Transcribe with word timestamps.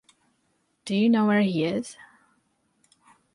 Do 0.83 0.95
you 0.95 1.09
know 1.11 1.27
where 1.27 1.43
he 1.43 1.63
is? 1.63 1.95